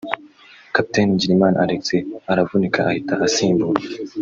kapiteni 0.75 1.13
Ngilimana 1.15 1.57
Alex 1.63 1.83
aravunika 2.31 2.79
ahita 2.89 3.13
asimburwa 3.25 3.81